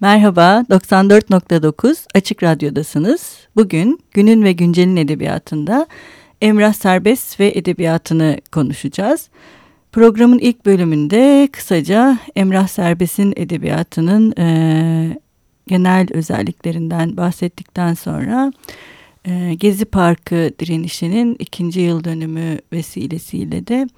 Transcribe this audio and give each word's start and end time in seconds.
Merhaba, 0.00 0.64
94.9 0.70 2.06
Açık 2.14 2.42
Radyo'dasınız. 2.42 3.36
Bugün 3.56 4.00
günün 4.10 4.44
ve 4.44 4.52
güncelin 4.52 4.96
edebiyatında 4.96 5.86
Emrah 6.40 6.72
Serbest 6.72 7.40
ve 7.40 7.52
edebiyatını 7.54 8.38
konuşacağız. 8.52 9.28
Programın 9.92 10.38
ilk 10.38 10.66
bölümünde 10.66 11.48
kısaca 11.52 12.18
Emrah 12.36 12.68
Serbest'in 12.68 13.32
edebiyatının 13.36 14.34
e, 14.38 15.18
genel 15.66 16.06
özelliklerinden 16.12 17.16
bahsettikten 17.16 17.94
sonra 17.94 18.52
e, 19.24 19.54
Gezi 19.54 19.84
Parkı 19.84 20.50
direnişinin 20.58 21.36
ikinci 21.38 21.80
yıl 21.80 22.04
dönümü 22.04 22.58
vesilesiyle 22.72 23.66
de 23.66 23.88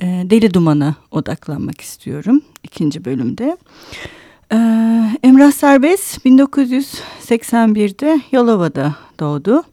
e, 0.00 0.06
Deli 0.06 0.54
Duman'a 0.54 0.94
odaklanmak 1.10 1.80
istiyorum 1.80 2.42
ikinci 2.62 3.04
bölümde. 3.04 3.56
Ee, 4.52 4.56
Emrah 5.22 5.52
Serbest 5.52 6.26
1981'de 6.26 8.20
Yalova'da 8.32 8.96
doğdu. 9.20 9.64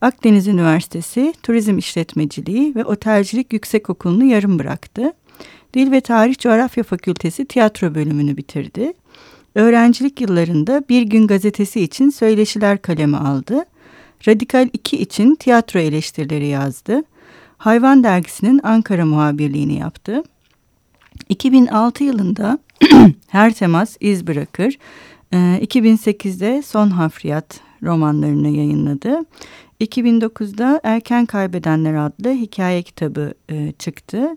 Akdeniz 0.00 0.48
Üniversitesi 0.48 1.34
Turizm 1.42 1.78
İşletmeciliği 1.78 2.74
ve 2.74 2.84
Otelcilik 2.84 3.52
Yüksekokulu'nu 3.52 4.24
yarım 4.24 4.58
bıraktı. 4.58 5.12
Dil 5.74 5.90
ve 5.90 6.00
Tarih 6.00 6.38
Coğrafya 6.38 6.84
Fakültesi 6.84 7.44
tiyatro 7.44 7.94
bölümünü 7.94 8.36
bitirdi. 8.36 8.92
Öğrencilik 9.54 10.20
yıllarında 10.20 10.82
Bir 10.88 11.02
Gün 11.02 11.26
gazetesi 11.26 11.80
için 11.80 12.10
söyleşiler 12.10 12.82
kaleme 12.82 13.16
aldı. 13.16 13.64
Radikal 14.28 14.68
2 14.72 14.96
için 14.96 15.34
tiyatro 15.34 15.80
eleştirileri 15.80 16.46
yazdı. 16.46 17.02
Hayvan 17.58 18.04
dergisinin 18.04 18.60
Ankara 18.62 19.06
muhabirliğini 19.06 19.78
yaptı. 19.78 20.22
2006 21.28 22.04
yılında 22.04 22.58
Her 23.28 23.54
Temas 23.54 23.96
iz 24.00 24.26
bırakır. 24.26 24.78
2008'de 25.32 26.56
ee, 26.56 26.62
Son 26.62 26.90
Hafriyat 26.90 27.60
romanlarını 27.82 28.48
yayınladı. 28.48 29.20
2009'da 29.80 30.80
Erken 30.84 31.26
Kaybedenler 31.26 31.94
adlı 31.94 32.32
hikaye 32.32 32.82
kitabı 32.82 33.34
e, 33.50 33.72
çıktı. 33.72 34.36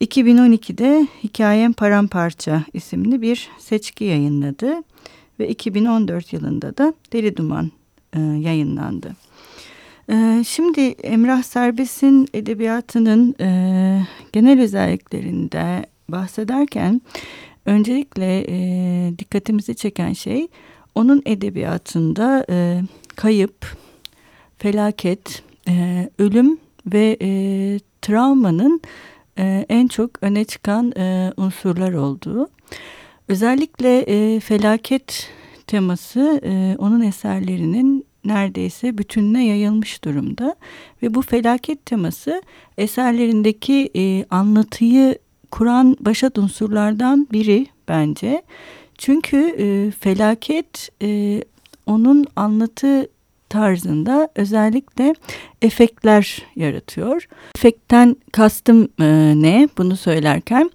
2012'de 0.00 1.08
Hikayem 1.24 1.72
Paramparça 1.72 2.64
isimli 2.72 3.22
bir 3.22 3.48
seçki 3.58 4.04
yayınladı 4.04 4.74
ve 5.38 5.48
2014 5.48 6.32
yılında 6.32 6.76
da 6.76 6.94
Deli 7.12 7.36
Duman 7.36 7.70
e, 8.12 8.20
yayınlandı. 8.20 9.16
E, 10.10 10.44
şimdi 10.44 10.80
Emrah 10.80 11.42
Serbest'in 11.42 12.28
edebiyatının 12.34 13.34
e, 13.40 14.06
genel 14.32 14.60
özelliklerinde 14.60 15.86
bahsederken 16.08 17.02
öncelikle 17.66 18.44
e, 18.48 19.18
dikkatimizi 19.18 19.74
çeken 19.74 20.12
şey 20.12 20.48
onun 20.94 21.22
edebiyatında 21.26 22.46
e, 22.50 22.82
kayıp, 23.16 23.76
felaket, 24.58 25.42
ölüm 26.18 26.58
ve 26.86 27.16
travmanın 28.02 28.80
en 29.68 29.88
çok 29.88 30.10
öne 30.22 30.44
çıkan 30.44 30.92
unsurlar 31.36 31.92
olduğu. 31.92 32.48
Özellikle 33.28 34.04
felaket 34.40 35.30
teması 35.66 36.40
onun 36.78 37.00
eserlerinin 37.00 38.06
neredeyse 38.24 38.98
bütününe 38.98 39.46
yayılmış 39.46 40.04
durumda 40.04 40.56
ve 41.02 41.14
bu 41.14 41.22
felaket 41.22 41.86
teması 41.86 42.42
eserlerindeki 42.78 43.90
e, 43.96 44.24
anlatıyı 44.30 45.18
kuran 45.50 45.96
başat 46.00 46.38
unsurlardan 46.38 47.28
biri 47.32 47.66
bence. 47.88 48.42
Çünkü 48.98 49.36
e, 49.58 49.90
felaket 49.90 50.88
e, 51.02 51.42
onun 51.86 52.26
anlatı 52.36 53.08
tarzında 53.48 54.28
özellikle 54.34 55.14
efektler 55.62 56.42
yaratıyor. 56.56 57.28
Efektten 57.56 58.16
kastım 58.32 58.88
e, 59.00 59.32
ne 59.36 59.68
bunu 59.78 59.96
söylerken? 59.96 60.70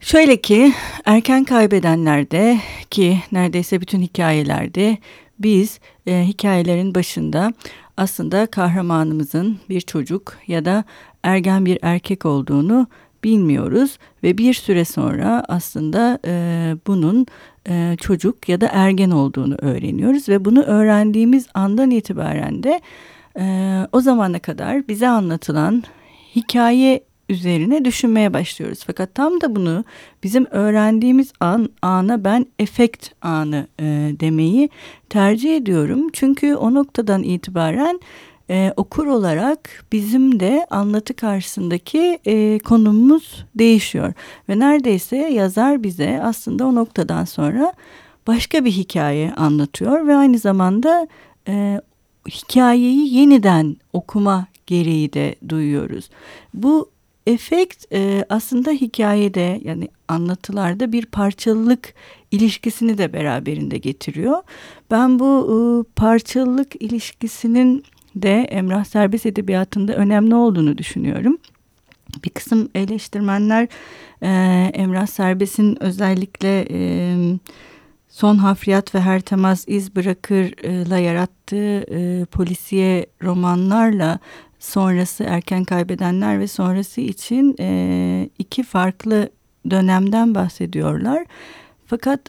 Şöyle 0.00 0.40
ki 0.40 0.72
erken 1.04 1.44
kaybedenlerde 1.44 2.58
ki 2.90 3.18
neredeyse 3.32 3.80
bütün 3.80 4.00
hikayelerde 4.00 4.98
biz 5.38 5.80
e, 6.08 6.24
hikayelerin 6.26 6.94
başında 6.94 7.52
aslında 7.96 8.46
kahramanımızın 8.46 9.58
bir 9.68 9.80
çocuk 9.80 10.36
ya 10.46 10.64
da 10.64 10.84
ergen 11.22 11.66
bir 11.66 11.78
erkek 11.82 12.26
olduğunu 12.26 12.86
bilmiyoruz 13.24 13.98
ve 14.22 14.38
bir 14.38 14.54
süre 14.54 14.84
sonra 14.84 15.44
aslında 15.48 16.18
e, 16.26 16.74
bunun 16.86 17.26
e, 17.68 17.96
çocuk 18.00 18.48
ya 18.48 18.60
da 18.60 18.68
ergen 18.72 19.10
olduğunu 19.10 19.54
öğreniyoruz 19.54 20.28
ve 20.28 20.44
bunu 20.44 20.62
öğrendiğimiz 20.62 21.46
andan 21.54 21.90
itibaren 21.90 22.62
de 22.62 22.80
e, 23.38 23.86
o 23.92 24.00
zamana 24.00 24.38
kadar 24.38 24.88
bize 24.88 25.08
anlatılan 25.08 25.82
hikaye 26.36 27.00
üzerine 27.28 27.84
düşünmeye 27.84 28.34
başlıyoruz. 28.34 28.84
Fakat 28.86 29.14
tam 29.14 29.40
da 29.40 29.56
bunu 29.56 29.84
bizim 30.22 30.46
öğrendiğimiz 30.50 31.32
an 31.40 31.68
ana 31.82 32.24
ben 32.24 32.46
efekt 32.58 33.08
anı 33.22 33.66
e, 33.80 33.84
demeyi 34.20 34.70
tercih 35.08 35.56
ediyorum. 35.56 36.08
Çünkü 36.12 36.54
o 36.54 36.74
noktadan 36.74 37.22
itibaren 37.22 38.00
e, 38.50 38.72
okur 38.76 39.06
olarak 39.06 39.84
bizim 39.92 40.40
de 40.40 40.66
anlatı 40.70 41.14
karşısındaki 41.14 42.18
e, 42.26 42.58
konumumuz 42.58 43.44
değişiyor. 43.54 44.12
Ve 44.48 44.58
neredeyse 44.58 45.16
yazar 45.16 45.82
bize 45.82 46.20
aslında 46.22 46.66
o 46.66 46.74
noktadan 46.74 47.24
sonra 47.24 47.72
başka 48.26 48.64
bir 48.64 48.70
hikaye 48.70 49.32
anlatıyor 49.32 50.06
ve 50.06 50.16
aynı 50.16 50.38
zamanda 50.38 51.08
e, 51.48 51.80
hikayeyi 52.28 53.14
yeniden 53.14 53.76
okuma 53.92 54.46
gereği 54.66 55.12
de 55.12 55.34
duyuyoruz. 55.48 56.10
Bu 56.54 56.90
efekt 57.28 57.84
e, 57.92 58.24
aslında 58.28 58.70
hikayede 58.70 59.60
yani 59.64 59.88
anlatılarda 60.08 60.92
bir 60.92 61.06
parçalılık 61.06 61.94
ilişkisini 62.30 62.98
de 62.98 63.12
beraberinde 63.12 63.78
getiriyor. 63.78 64.42
Ben 64.90 65.18
bu 65.18 65.30
e, 65.50 65.58
parçalılık 65.96 66.82
ilişkisinin 66.82 67.84
de 68.16 68.32
Emrah 68.32 68.84
Serbest 68.84 69.26
Edebiyatı'nda 69.26 69.94
önemli 69.94 70.34
olduğunu 70.34 70.78
düşünüyorum. 70.78 71.38
Bir 72.24 72.30
kısım 72.30 72.68
eleştirmenler 72.74 73.68
e, 74.22 74.28
Emrah 74.74 75.06
Serbest'in 75.06 75.82
özellikle 75.82 76.66
e, 76.70 77.16
Son 78.08 78.38
Hafriyat 78.38 78.94
ve 78.94 79.00
Her 79.00 79.20
Temas 79.20 79.64
İz 79.66 79.96
Bırakır'la 79.96 80.98
yarattığı 80.98 81.80
e, 81.80 82.24
polisiye 82.24 83.06
romanlarla 83.22 84.18
sonrası 84.58 85.24
erken 85.24 85.64
kaybedenler 85.64 86.40
ve 86.40 86.46
sonrası 86.46 87.00
için 87.00 87.56
e, 87.60 88.30
iki 88.38 88.62
farklı 88.62 89.28
dönemden 89.70 90.34
bahsediyorlar. 90.34 91.24
Fakat 91.86 92.20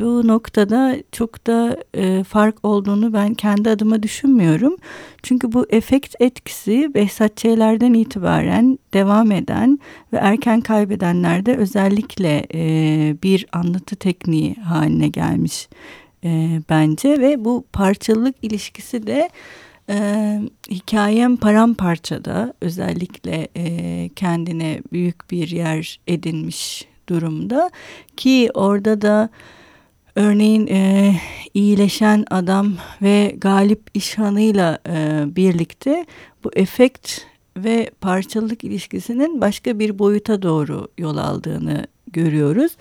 bu 0.00 0.28
noktada 0.28 0.96
çok 1.12 1.46
da 1.46 1.76
e, 1.94 2.24
fark 2.24 2.64
olduğunu 2.64 3.12
ben 3.12 3.34
kendi 3.34 3.70
adıma 3.70 4.02
düşünmüyorum. 4.02 4.76
Çünkü 5.22 5.52
bu 5.52 5.66
efekt 5.70 6.14
etkisi 6.20 6.94
Behzatçılardan 6.94 7.94
itibaren 7.94 8.78
devam 8.94 9.32
eden 9.32 9.78
ve 10.12 10.16
erken 10.16 10.60
kaybedenlerde 10.60 11.56
özellikle 11.56 12.46
e, 12.54 12.60
bir 13.22 13.46
anlatı 13.52 13.96
tekniği 13.96 14.54
haline 14.54 15.08
gelmiş 15.08 15.68
e, 16.24 16.60
bence 16.70 17.08
ve 17.20 17.44
bu 17.44 17.64
parçalılık 17.72 18.36
ilişkisi 18.42 19.06
de 19.06 19.30
e, 19.90 20.40
hikayem 20.70 21.36
paramparçada 21.36 22.54
özellikle 22.60 23.48
e, 23.56 24.08
kendine 24.16 24.82
büyük 24.92 25.30
bir 25.30 25.48
yer 25.48 26.00
edinmiş 26.06 26.84
durumda 27.08 27.70
ki 28.16 28.50
orada 28.54 29.02
da 29.02 29.30
Örneğin 30.18 30.66
e, 30.66 31.14
iyileşen 31.54 32.24
adam 32.30 32.72
ve 33.02 33.34
Galip 33.38 33.80
İşhan'ıyla 33.94 34.78
e, 34.88 35.24
birlikte 35.36 36.06
bu 36.44 36.50
efekt 36.54 37.20
ve 37.56 37.90
parçalılık 38.00 38.64
ilişkisinin 38.64 39.40
başka 39.40 39.78
bir 39.78 39.98
boyuta 39.98 40.42
doğru 40.42 40.88
yol 40.98 41.16
aldığını 41.16 41.86
görüyoruz. 42.06 42.76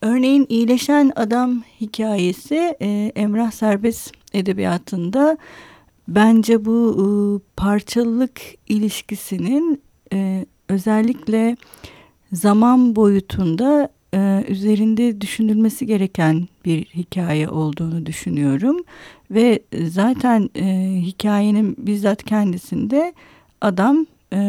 Örneğin 0.00 0.46
iyileşen 0.48 1.12
adam 1.16 1.62
hikayesi 1.80 2.76
e, 2.80 3.12
Emrah 3.16 3.50
Serbest 3.50 4.12
edebiyatında 4.34 5.38
bence 6.08 6.64
bu 6.64 6.96
e, 6.96 7.06
parçalılık 7.56 8.40
ilişkisinin 8.68 9.82
e, 10.12 10.46
özellikle 10.68 11.56
zaman 12.32 12.96
boyutunda 12.96 13.88
e, 14.14 14.44
üzerinde 14.48 15.20
düşünülmesi 15.20 15.86
gereken 15.86 16.48
bir 16.64 16.84
hikaye 16.84 17.48
olduğunu 17.48 18.06
düşünüyorum. 18.06 18.76
Ve 19.30 19.60
zaten 19.84 20.50
e, 20.56 20.96
hikayenin 21.00 21.76
bizzat 21.78 22.24
kendisinde 22.24 23.14
adam 23.60 24.06
e, 24.32 24.40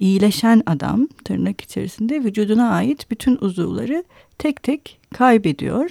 iyileşen 0.00 0.62
adam 0.66 1.06
tırnak 1.24 1.60
içerisinde 1.60 2.24
vücuduna 2.24 2.70
ait 2.70 3.10
bütün 3.10 3.38
uzuvları 3.40 4.04
tek 4.38 4.62
tek 4.62 5.00
kaybediyor. 5.14 5.90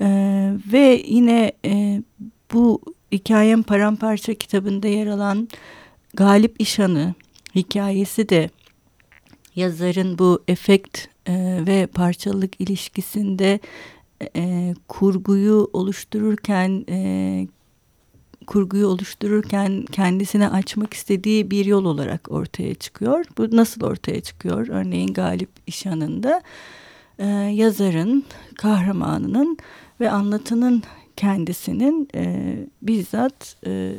E, 0.00 0.08
ve 0.72 1.02
yine 1.06 1.52
e, 1.64 2.02
bu 2.52 2.80
hikayem 3.12 3.62
paramparça 3.62 4.34
kitabında 4.34 4.88
yer 4.88 5.06
alan 5.06 5.48
Galip 6.14 6.60
İşan'ı 6.60 7.14
hikayesi 7.54 8.28
de 8.28 8.50
yazarın 9.56 10.18
bu 10.18 10.42
efekt 10.48 11.06
e, 11.26 11.60
ve 11.66 11.86
parçalılık 11.86 12.60
ilişkisinde 12.60 13.60
e, 14.36 14.74
kurguyu 14.88 15.70
oluştururken 15.72 16.84
e, 16.88 17.46
kurguyu 18.46 18.86
oluştururken 18.86 19.84
kendisine 19.92 20.48
açmak 20.48 20.94
istediği 20.94 21.50
bir 21.50 21.64
yol 21.64 21.84
olarak 21.84 22.30
ortaya 22.30 22.74
çıkıyor. 22.74 23.24
Bu 23.38 23.56
nasıl 23.56 23.84
ortaya 23.84 24.20
çıkıyor? 24.20 24.68
Örneğin 24.68 25.14
Galip 25.14 25.50
İşan'ında 25.66 26.42
e, 27.18 27.26
yazarın, 27.28 28.24
kahramanının 28.54 29.58
ve 30.00 30.10
anlatının 30.10 30.82
kendisinin 31.20 32.08
e, 32.14 32.54
bizzat 32.82 33.56
e, 33.66 33.92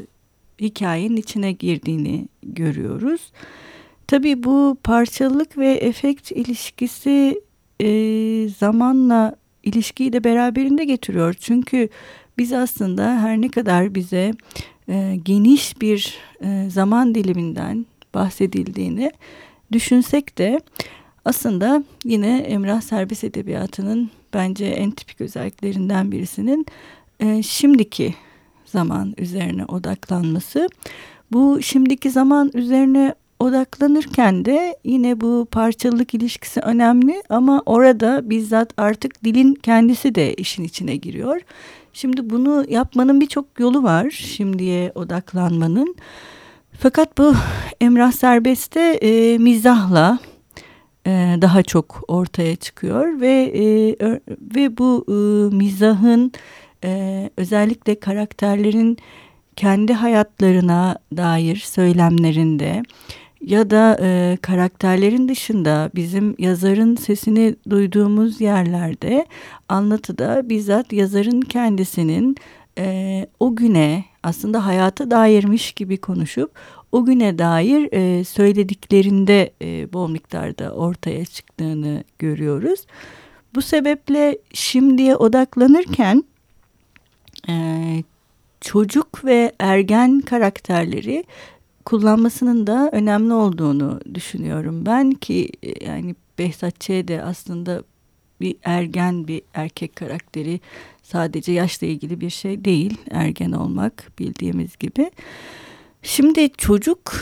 hikayenin 0.62 1.16
içine 1.16 1.52
girdiğini 1.52 2.28
görüyoruz. 2.44 3.32
Tabii 4.08 4.44
bu 4.44 4.78
parçalılık 4.84 5.58
ve 5.58 5.72
efekt 5.72 6.32
ilişkisi 6.32 7.42
e, 7.82 7.90
zamanla 8.58 9.36
ilişkiyi 9.64 10.14
de 10.14 10.24
beraberinde 10.24 10.86
getiriyor. 10.86 11.34
Çünkü 11.34 11.90
biz 12.38 12.54
aslında 12.54 13.22
her 13.22 13.42
ne 13.42 13.50
kadar 13.50 13.96
bize 13.96 14.32
e, 14.90 15.18
geniş 15.24 15.82
bir 15.82 16.18
e, 16.44 16.70
zaman 16.70 17.16
diliminden 17.16 17.86
bahsedildiğini 18.14 19.12
düşünsek 19.72 20.38
de 20.38 20.60
aslında 21.26 21.84
yine 22.06 22.38
Emrah 22.38 22.82
Serbest 22.82 23.24
Edebiyatı'nın 23.24 24.10
bence 24.34 24.66
en 24.66 24.92
tipik 24.92 25.22
özelliklerinden 25.22 26.12
birisinin 26.12 26.66
e, 27.22 27.44
şimdiki 27.44 28.16
zaman 28.66 29.14
üzerine 29.18 29.66
odaklanması. 29.66 30.70
Bu 31.32 31.62
şimdiki 31.62 32.12
zaman 32.12 32.52
üzerine 32.54 33.16
odaklanırken 33.40 34.46
de 34.46 34.78
yine 34.84 35.22
bu 35.22 35.48
parçalılık 35.52 36.14
ilişkisi 36.14 36.60
önemli 36.60 37.24
ama 37.30 37.64
orada 37.66 38.30
bizzat 38.30 38.74
artık 38.78 39.24
dilin 39.24 39.54
kendisi 39.54 40.16
de 40.16 40.34
işin 40.34 40.64
içine 40.64 40.96
giriyor. 40.96 41.42
Şimdi 41.94 42.30
bunu 42.30 42.66
yapmanın 42.70 43.22
birçok 43.22 43.60
yolu 43.60 43.84
var 43.84 44.10
şimdiye 44.10 44.92
odaklanmanın. 44.96 45.96
Fakat 46.80 47.18
bu 47.18 47.34
Emrah 47.82 48.12
Serbest'te 48.12 48.82
e, 48.82 49.38
mizahla 49.38 50.20
e, 51.08 51.38
daha 51.42 51.64
çok 51.64 52.04
ortaya 52.08 52.56
çıkıyor 52.56 53.22
ve 53.22 53.52
e, 53.56 53.66
ve 54.56 54.78
bu 54.78 55.06
e, 55.08 55.14
mizahın 55.56 56.32
e, 56.84 57.30
özellikle 57.38 58.00
karakterlerin 58.00 58.98
kendi 59.56 59.94
hayatlarına 59.94 60.98
dair 61.18 61.56
söylemlerinde 61.56 62.84
ya 63.42 63.70
da 63.70 63.98
e, 64.02 64.38
karakterlerin 64.42 65.28
dışında 65.28 65.92
bizim 65.96 66.36
yazarın 66.40 66.96
sesini 66.96 67.56
duyduğumuz 67.70 68.42
yerlerde 68.42 69.26
anlatıda 69.70 70.50
bizzat 70.50 70.94
yazarın 70.94 71.42
kendisinin 71.42 72.36
e, 72.78 73.26
o 73.40 73.56
güne 73.56 74.06
aslında 74.24 74.66
hayata 74.66 75.12
dairmiş 75.12 75.72
gibi 75.72 75.98
konuşup 75.98 76.52
o 76.92 77.06
güne 77.06 77.40
dair 77.40 77.90
e, 77.92 78.24
söylediklerinde 78.24 79.54
e, 79.62 79.94
bol 79.94 80.10
miktarda 80.10 80.72
ortaya 80.72 81.26
çıktığını 81.26 82.04
görüyoruz. 82.20 82.86
Bu 83.56 83.62
sebeple 83.62 84.38
şimdiye 84.54 85.16
odaklanırken 85.16 86.24
e, 87.50 87.54
çocuk 88.62 89.26
ve 89.26 89.52
ergen 89.60 90.22
karakterleri 90.22 91.24
kullanmasının 91.86 92.68
da 92.68 92.90
önemli 92.92 93.34
olduğunu 93.34 94.00
düşünüyorum. 94.14 94.86
Ben 94.86 95.12
ki 95.12 95.50
e, 95.64 95.86
yani 95.86 96.16
Behzat 96.40 96.80
Ç. 96.80 96.90
de 96.90 97.24
aslında 97.24 97.84
bir 98.42 98.56
ergen 98.64 99.28
bir 99.28 99.42
erkek 99.54 99.96
karakteri 99.96 100.60
sadece 101.04 101.52
yaşla 101.52 101.88
ilgili 101.88 102.22
bir 102.22 102.30
şey 102.30 102.66
değil 102.66 102.98
ergen 103.12 103.52
olmak 103.52 104.12
bildiğimiz 104.20 104.78
gibi. 104.78 105.12
Şimdi 106.04 106.50
çocuk 106.50 107.14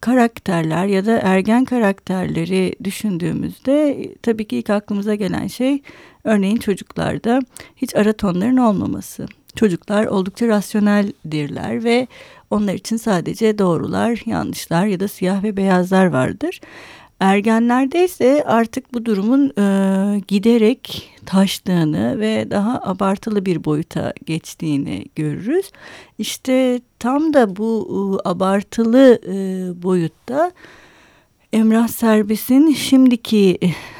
karakterler 0.00 0.86
ya 0.86 1.06
da 1.06 1.18
ergen 1.22 1.64
karakterleri 1.64 2.74
düşündüğümüzde 2.84 4.08
tabii 4.22 4.48
ki 4.48 4.56
ilk 4.56 4.70
aklımıza 4.70 5.14
gelen 5.14 5.46
şey 5.46 5.82
örneğin 6.24 6.56
çocuklarda 6.56 7.40
hiç 7.76 7.96
ara 7.96 8.12
tonların 8.12 8.56
olmaması. 8.56 9.26
Çocuklar 9.56 10.06
oldukça 10.06 10.48
rasyoneldirler 10.48 11.84
ve 11.84 12.06
onlar 12.50 12.74
için 12.74 12.96
sadece 12.96 13.58
doğrular, 13.58 14.22
yanlışlar 14.26 14.86
ya 14.86 15.00
da 15.00 15.08
siyah 15.08 15.42
ve 15.42 15.56
beyazlar 15.56 16.06
vardır. 16.06 16.60
Ergenlerde 17.20 18.04
ise 18.04 18.44
artık 18.46 18.94
bu 18.94 19.06
durumun 19.06 19.52
e, 19.58 20.20
giderek 20.28 21.10
taştığını 21.26 22.20
ve 22.20 22.50
daha 22.50 22.80
abartılı 22.82 23.46
bir 23.46 23.64
boyuta 23.64 24.12
geçtiğini 24.26 25.04
görürüz. 25.16 25.70
İşte 26.18 26.80
tam 26.98 27.34
da 27.34 27.56
bu 27.56 27.88
e, 28.24 28.28
abartılı 28.28 29.20
e, 29.26 29.34
boyutta 29.82 30.52
Emrah 31.52 31.88
Serbest'in 31.88 32.72
şimdiki 32.72 33.58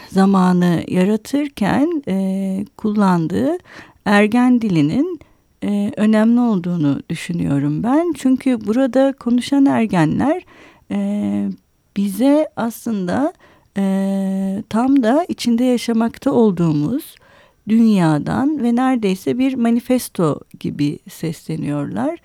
zamanı 0.09 0.85
yaratırken 0.89 2.03
e, 2.09 2.65
kullandığı 2.77 3.59
ergen 4.05 4.61
dilinin 4.61 5.21
e, 5.65 5.93
önemli 5.97 6.41
olduğunu 6.41 7.03
düşünüyorum 7.11 7.83
ben. 7.83 8.13
Çünkü 8.17 8.67
burada 8.67 9.13
konuşan 9.13 9.67
ergenler 9.67 10.43
e, 10.91 11.49
bize 11.97 12.49
aslında 12.57 13.33
e, 13.77 14.65
tam 14.69 15.03
da 15.03 15.25
içinde 15.29 15.65
yaşamakta 15.65 16.33
olduğumuz 16.33 17.15
dünyadan 17.69 18.63
ve 18.63 18.77
neredeyse 18.77 19.39
bir 19.39 19.55
manifesto 19.55 20.41
gibi 20.61 20.99
sesleniyorlar. 21.11 22.19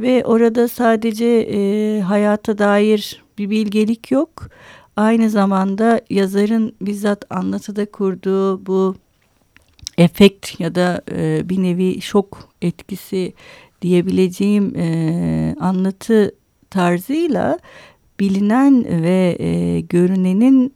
Ve 0.00 0.24
orada 0.24 0.68
sadece 0.68 1.26
e, 1.26 2.00
hayata 2.00 2.58
dair 2.58 3.22
bir 3.38 3.50
bilgelik 3.50 4.10
yok. 4.10 4.48
Aynı 4.96 5.30
zamanda 5.30 6.00
yazarın 6.10 6.74
bizzat 6.80 7.24
anlatıda 7.30 7.90
kurduğu 7.90 8.66
bu 8.66 8.94
efekt 9.98 10.60
ya 10.60 10.74
da 10.74 11.02
e, 11.12 11.48
bir 11.48 11.62
nevi 11.62 12.00
şok 12.00 12.48
etkisi 12.62 13.32
diyebileceğim 13.82 14.76
e, 14.76 15.56
anlatı 15.60 16.34
tarzıyla 16.70 17.58
bilinen 18.20 18.84
ve 19.02 19.36
e, 19.38 19.80
görünenin 19.80 20.74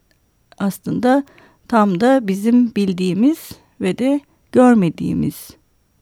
aslında 0.58 1.24
tam 1.68 2.00
da 2.00 2.28
bizim 2.28 2.74
bildiğimiz 2.74 3.50
ve 3.80 3.98
de 3.98 4.20
görmediğimiz 4.52 5.50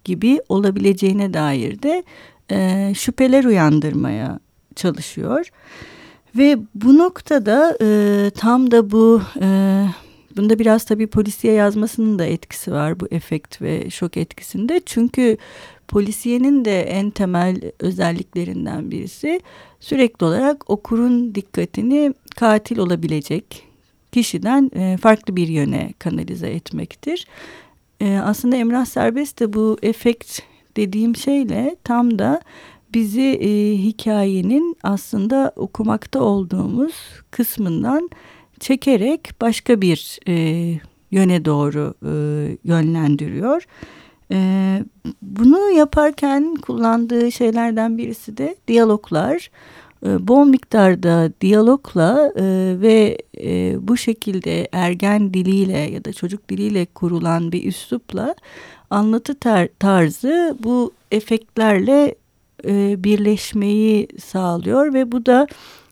gibi 0.05 0.41
olabileceğine 0.49 1.35
dair 1.35 1.83
de 1.83 2.05
e, 2.51 2.93
şüpheler 2.95 3.45
uyandırmaya 3.45 4.41
çalışıyor. 4.77 5.47
Ve 6.37 6.59
bu 6.75 6.99
noktada 6.99 7.79
e, 7.81 8.31
tam 8.35 8.71
da 8.71 8.91
bu 8.91 9.23
e, 9.41 9.87
Bunda 10.37 10.59
biraz 10.59 10.85
tabii 10.85 11.07
polisiye 11.07 11.53
yazmasının 11.53 12.19
da 12.19 12.25
etkisi 12.25 12.73
var 12.73 13.01
bu 13.01 13.09
efekt 13.11 13.63
ve 13.63 13.91
şok 13.91 14.17
etkisinde. 14.17 14.81
Çünkü 14.87 15.37
polisiyenin 15.93 16.65
de 16.65 16.83
en 16.83 17.11
temel 17.11 17.61
özelliklerinden 17.79 18.91
birisi 18.91 19.41
sürekli 19.81 20.27
olarak 20.27 20.71
okurun 20.71 21.35
dikkatini 21.35 22.15
katil 22.37 22.79
olabilecek 22.79 23.67
kişiden 24.13 24.71
e, 24.75 24.97
farklı 24.97 25.37
bir 25.37 25.49
yöne 25.49 25.93
kanalize 25.99 26.49
etmektir. 26.51 27.27
E, 28.01 28.19
aslında 28.19 28.57
Emrah 28.57 28.85
Serbest 28.85 29.41
de 29.41 29.53
bu 29.53 29.79
efekt 29.83 30.41
dediğim 30.77 31.17
şeyle 31.17 31.77
tam 31.85 32.19
da 32.19 32.41
bizi 32.95 33.23
e, 33.23 33.77
hikayenin 33.79 34.77
aslında 34.83 35.53
okumakta 35.57 36.23
olduğumuz 36.23 36.95
kısmından 37.31 38.11
çekerek 38.61 39.31
başka 39.41 39.81
bir 39.81 40.19
e, 40.29 40.35
yöne 41.11 41.45
doğru 41.45 41.95
e, 42.03 42.13
yönlendiriyor. 42.65 43.67
E, 44.33 44.39
bunu 45.23 45.71
yaparken 45.71 46.57
kullandığı 46.57 47.33
şeylerden 47.33 47.99
birisi 47.99 48.37
de 48.37 48.57
diyaloglar. 48.69 49.51
E, 50.07 50.29
bol 50.29 50.45
miktarda 50.45 51.33
diyalogla 51.41 52.33
e, 52.37 52.45
ve 52.81 53.19
e, 53.41 53.77
bu 53.89 53.97
şekilde 53.97 54.69
ergen 54.73 55.35
diliyle 55.35 55.79
ya 55.79 56.05
da 56.05 56.13
çocuk 56.13 56.49
diliyle 56.49 56.87
kurulan 56.87 57.53
bir 57.53 57.65
üslupla 57.65 58.35
anlatı 58.91 59.35
tar 59.35 59.69
tarzı 59.79 60.57
bu 60.63 60.93
efektlerle 61.11 62.15
e, 62.65 63.05
birleşmeyi 63.05 64.09
sağlıyor 64.25 64.95
ve 64.95 65.13
bu 65.13 65.27
da 65.27 65.47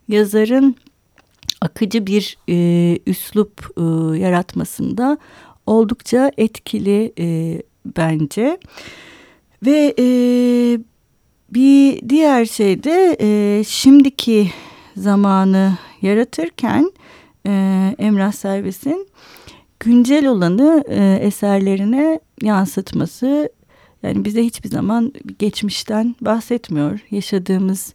yazarın 0.09 0.77
akıcı 1.61 2.07
bir 2.07 2.39
e, 2.49 2.99
üslup 3.07 3.69
e, 3.77 3.83
yaratmasında 4.19 5.19
oldukça 5.67 6.31
etkili 6.37 7.13
e, 7.19 7.57
bence. 7.85 8.59
Ve 9.67 9.95
e, 9.99 10.05
bir 11.51 12.09
diğer 12.09 12.45
şey 12.45 12.85
de 12.85 13.17
e, 13.21 13.65
şimdiki 13.65 14.51
zamanı 14.97 15.79
yaratırken 16.03 16.93
e, 17.47 17.95
Emrah 17.99 18.33
Servis'in 18.33 19.09
güncel 19.81 20.27
olanı 20.27 20.85
e, 20.89 21.19
eserlerine 21.23 22.21
yansıtması 22.43 23.51
yani 24.03 24.25
bize 24.25 24.45
hiçbir 24.45 24.69
zaman 24.69 25.13
geçmişten 25.39 26.17
bahsetmiyor. 26.21 27.01
Yaşadığımız 27.11 27.95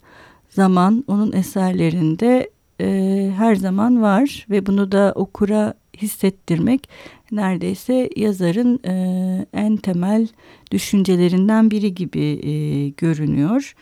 zaman 0.50 1.04
onun 1.08 1.32
eserlerinde 1.32 2.50
e, 2.82 3.32
her 3.38 3.56
zaman 3.56 4.01
var 4.01 4.46
ve 4.50 4.65
bunu 4.65 4.92
da 4.92 5.13
okura 5.15 5.74
hissettirmek 6.02 6.90
neredeyse 7.32 8.10
yazarın 8.16 8.80
e, 8.86 9.46
en 9.54 9.78
temel 9.78 10.28
düşüncelerinden 10.72 11.72
biri 11.72 11.96
gibi 11.96 12.48
e, 12.50 12.90
görünüyor. 12.90 13.75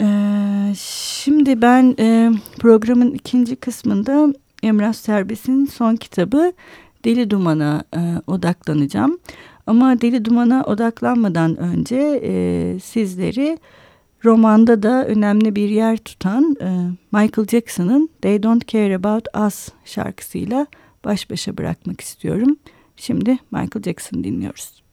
E, 0.00 0.06
şimdi 0.78 1.62
ben 1.62 1.94
e, 1.98 2.30
programın 2.58 3.12
ikinci 3.12 3.56
kısmında 3.56 4.32
Emrah 4.62 4.92
Serbest'in 4.92 5.64
son 5.64 5.96
kitabı 5.96 6.52
Deli 7.04 7.30
Duman'a 7.30 7.84
e, 7.96 8.00
odaklanacağım. 8.26 9.18
Ama 9.66 10.00
Deli 10.00 10.24
Duman'a 10.24 10.64
odaklanmadan 10.64 11.56
önce 11.56 12.20
e, 12.24 12.78
sizleri 12.80 13.58
romanda 14.24 14.82
da 14.82 15.06
önemli 15.06 15.56
bir 15.56 15.68
yer 15.68 15.96
tutan 15.96 16.56
e, 16.60 16.68
Michael 17.12 17.48
Jackson'ın 17.48 18.10
They 18.22 18.42
Don't 18.42 18.68
Care 18.68 18.96
About 18.96 19.26
Us 19.46 19.68
şarkısıyla 19.84 20.66
baş 21.04 21.30
başa 21.30 21.56
bırakmak 21.56 22.00
istiyorum. 22.00 22.56
Şimdi 22.96 23.38
Michael 23.50 23.82
Jackson 23.84 24.24
dinliyoruz. 24.24 24.83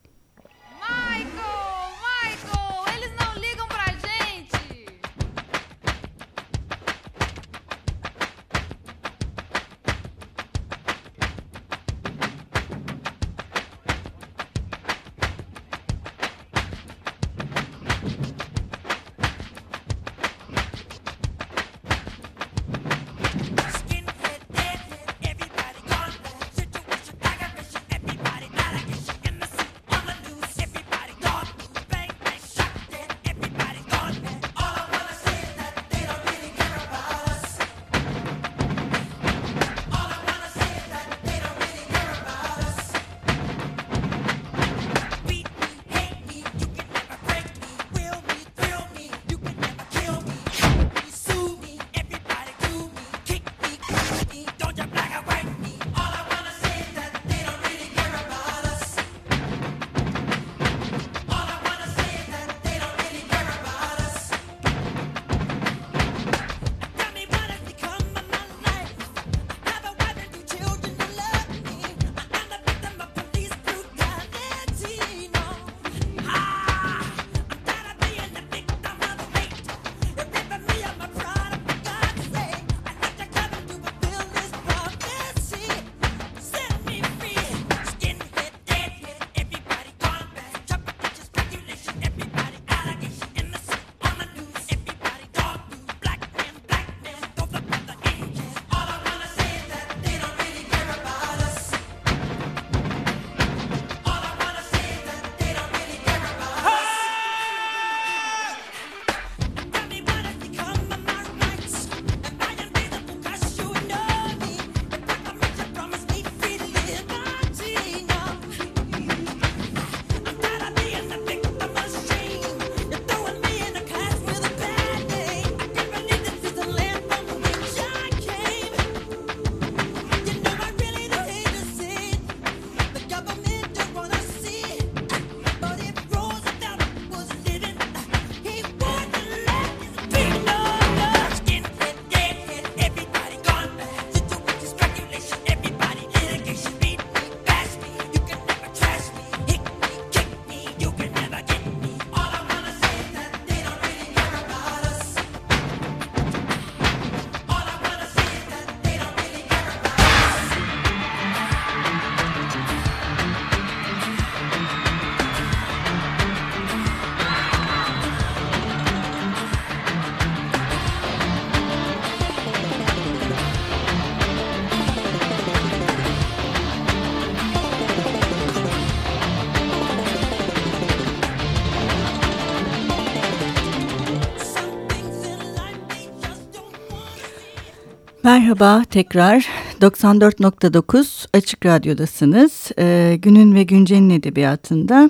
Merhaba 188.24 188.84
tekrar 188.90 189.48
94.9 189.82 191.26
Açık 191.34 191.66
Radyo'dasınız. 191.66 192.72
Ee, 192.80 193.18
günün 193.22 193.56
ve 193.56 193.64
Güncel'in 193.64 194.10
edebiyatında 194.10 195.10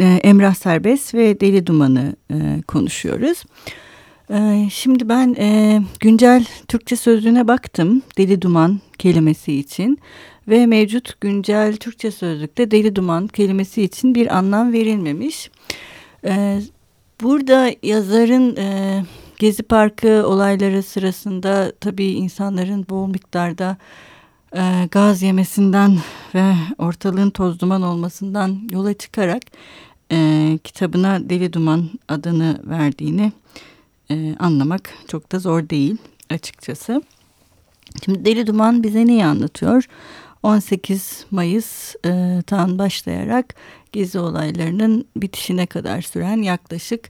e, 0.00 0.04
Emrah 0.04 0.54
Serbest 0.54 1.14
ve 1.14 1.40
Deli 1.40 1.66
Duman'ı 1.66 2.16
e, 2.30 2.62
konuşuyoruz. 2.68 3.44
E, 4.30 4.68
şimdi 4.70 5.08
ben 5.08 5.34
e, 5.38 5.80
güncel 6.00 6.44
Türkçe 6.68 6.96
sözlüğüne 6.96 7.48
baktım 7.48 8.02
Deli 8.18 8.42
Duman 8.42 8.80
kelimesi 8.98 9.52
için 9.52 9.98
ve 10.48 10.66
mevcut 10.66 11.20
güncel 11.20 11.76
Türkçe 11.76 12.10
sözlükte 12.10 12.70
Deli 12.70 12.96
Duman 12.96 13.26
kelimesi 13.26 13.82
için 13.82 14.14
bir 14.14 14.36
anlam 14.36 14.72
verilmemiş. 14.72 15.50
E, 16.24 16.60
burada 17.22 17.70
yazarın... 17.82 18.56
E, 18.56 19.02
Gezi 19.38 19.62
Parkı 19.62 20.26
olayları 20.26 20.82
sırasında 20.82 21.72
tabii 21.80 22.06
insanların 22.06 22.86
bol 22.90 23.06
miktarda 23.06 23.76
e, 24.56 24.88
gaz 24.90 25.22
yemesinden 25.22 25.98
ve 26.34 26.54
ortalığın 26.78 27.30
toz 27.30 27.60
duman 27.60 27.82
olmasından 27.82 28.68
yola 28.70 28.94
çıkarak 28.94 29.42
e, 30.12 30.58
kitabına 30.64 31.30
Deli 31.30 31.52
Duman 31.52 31.90
adını 32.08 32.60
verdiğini 32.64 33.32
e, 34.10 34.36
anlamak 34.38 34.90
çok 35.08 35.32
da 35.32 35.38
zor 35.38 35.68
değil 35.68 35.96
açıkçası. 36.30 37.02
Şimdi 38.04 38.24
Deli 38.24 38.46
Duman 38.46 38.82
bize 38.82 39.06
neyi 39.06 39.24
anlatıyor? 39.24 39.84
18 40.42 41.26
Mayıs'tan 41.30 42.78
başlayarak 42.78 43.54
gezi 43.92 44.18
olaylarının 44.18 45.04
bitişine 45.16 45.66
kadar 45.66 46.02
süren 46.02 46.42
yaklaşık 46.42 47.08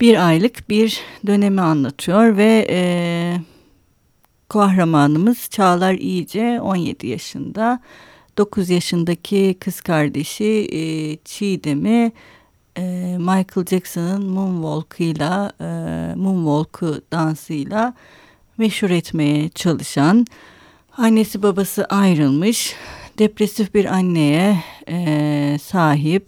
bir 0.00 0.28
aylık 0.28 0.68
bir 0.68 1.00
dönemi 1.26 1.60
anlatıyor 1.60 2.36
ve 2.36 2.66
e, 2.70 2.80
kahramanımız 4.48 5.48
Çağlar 5.50 5.94
İyice 5.94 6.60
17 6.60 7.06
yaşında 7.06 7.80
9 8.38 8.70
yaşındaki 8.70 9.56
kız 9.60 9.80
kardeşi 9.80 10.68
e, 10.72 10.80
Çiğdem'i 11.16 12.12
e, 12.76 12.82
Michael 13.18 13.66
Jackson'ın 13.70 14.26
Moonwalk'ıyla 14.26 15.52
e, 15.60 15.64
Moonwalk'ı 16.16 17.02
dansıyla 17.12 17.94
meşhur 18.58 18.90
etmeye 18.90 19.48
çalışan 19.48 20.26
annesi 20.96 21.42
babası 21.42 21.84
ayrılmış 21.84 22.74
depresif 23.18 23.74
bir 23.74 23.84
anneye 23.84 24.62
e, 24.88 25.58
sahip 25.62 26.26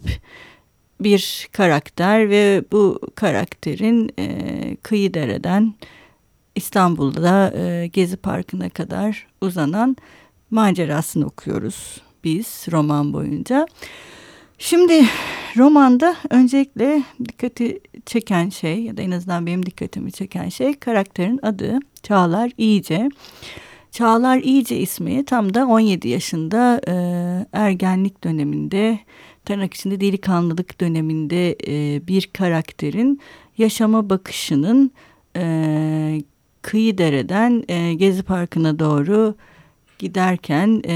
bir 0.99 1.49
karakter 1.51 2.29
ve 2.29 2.63
bu 2.71 2.99
karakterin 3.15 4.11
e, 4.19 4.75
kıyı 4.83 5.13
dereden 5.13 5.73
İstanbul'da 6.55 7.53
e, 7.57 7.87
Gezi 7.87 8.17
Parkı'na 8.17 8.69
kadar 8.69 9.27
uzanan 9.41 9.97
macerasını 10.51 11.25
okuyoruz 11.25 12.01
biz 12.23 12.65
roman 12.71 13.13
boyunca. 13.13 13.65
Şimdi 14.57 15.05
romanda 15.57 16.15
öncelikle 16.29 17.03
dikkati 17.19 17.79
çeken 18.05 18.49
şey 18.49 18.83
ya 18.83 18.97
da 18.97 19.01
en 19.01 19.11
azından 19.11 19.45
benim 19.45 19.65
dikkatimi 19.65 20.11
çeken 20.11 20.49
şey 20.49 20.73
karakterin 20.73 21.39
adı 21.43 21.79
Çağlar 22.03 22.51
İyice. 22.57 23.09
Çağlar 23.91 24.37
İyice 24.37 24.77
ismi 24.77 25.25
tam 25.25 25.53
da 25.53 25.67
17 25.67 26.07
yaşında 26.07 26.81
e, 26.87 26.93
ergenlik 27.53 28.23
döneminde 28.23 28.99
tırnak 29.49 29.73
içinde 29.73 30.01
delikanlılık 30.01 30.81
döneminde 30.81 31.55
e, 31.67 32.07
bir 32.07 32.29
karakterin 32.33 33.21
yaşama 33.57 34.09
bakışının 34.09 34.91
e, 35.35 36.21
kıyı 36.61 36.97
dereden 36.97 37.63
e, 37.67 37.93
Gezi 37.93 38.23
Parkı'na 38.23 38.79
doğru 38.79 39.35
giderken 39.99 40.81
e, 40.87 40.95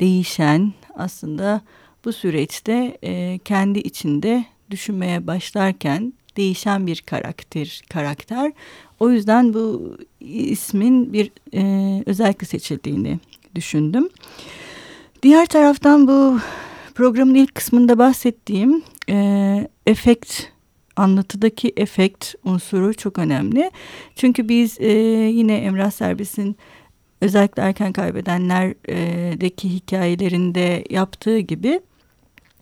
değişen 0.00 0.72
aslında 0.94 1.60
bu 2.04 2.12
süreçte 2.12 2.98
e, 3.04 3.38
kendi 3.44 3.78
içinde 3.78 4.44
düşünmeye 4.70 5.26
başlarken 5.26 6.12
değişen 6.36 6.86
bir 6.86 7.00
karakter 7.00 7.82
karakter. 7.90 8.52
O 9.00 9.10
yüzden 9.10 9.54
bu 9.54 9.96
ismin 10.20 11.12
bir 11.12 11.30
e, 11.54 12.02
özellikle 12.06 12.46
seçildiğini 12.46 13.18
düşündüm. 13.54 14.08
Diğer 15.22 15.46
taraftan 15.46 16.08
bu 16.08 16.38
programın 16.96 17.34
ilk 17.34 17.54
kısmında 17.54 17.98
bahsettiğim 17.98 18.82
e, 19.10 19.68
efekt 19.86 20.42
anlatıdaki 20.96 21.72
efekt 21.76 22.34
unsuru 22.44 22.94
çok 22.94 23.18
önemli. 23.18 23.70
Çünkü 24.14 24.48
biz 24.48 24.80
e, 24.80 24.92
yine 25.32 25.56
Emrah 25.56 25.90
Serbest'in 25.90 26.56
özellikle 27.20 27.62
erken 27.62 27.92
kaybedenlerdeki 27.92 29.68
hikayelerinde 29.68 30.84
yaptığı 30.90 31.38
gibi 31.38 31.80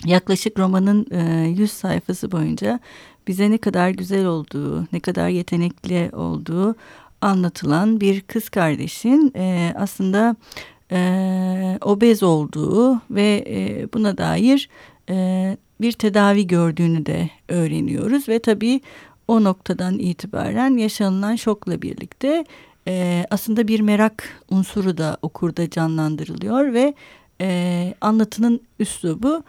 yaklaşık 0.04 0.58
romanın 0.58 1.06
e, 1.10 1.48
100 1.48 1.72
sayfası 1.72 2.32
boyunca 2.32 2.80
bize 3.28 3.50
ne 3.50 3.58
kadar 3.58 3.90
güzel 3.90 4.26
olduğu, 4.26 4.86
ne 4.92 5.00
kadar 5.00 5.28
yetenekli 5.28 6.10
olduğu 6.12 6.76
anlatılan 7.20 8.00
bir 8.00 8.20
kız 8.20 8.48
kardeşin 8.48 9.32
e, 9.36 9.74
aslında 9.76 10.36
e, 10.92 11.78
obez 11.80 12.22
olduğu 12.22 13.00
ve 13.10 13.44
e, 13.48 13.88
buna 13.92 14.18
dair 14.18 14.68
e, 15.10 15.56
bir 15.80 15.92
tedavi 15.92 16.46
gördüğünü 16.46 17.06
de 17.06 17.30
öğreniyoruz 17.48 18.28
ve 18.28 18.38
tabii 18.38 18.80
o 19.28 19.44
noktadan 19.44 19.98
itibaren 19.98 20.76
yaşanılan 20.76 21.36
şokla 21.36 21.82
birlikte 21.82 22.44
e, 22.88 23.26
aslında 23.30 23.68
bir 23.68 23.80
merak 23.80 24.28
unsuru 24.50 24.98
da 24.98 25.16
okurda 25.22 25.70
canlandırılıyor 25.70 26.72
ve 26.72 26.94
e, 27.40 27.94
anlatının 28.00 28.60
üslubu 28.78 29.42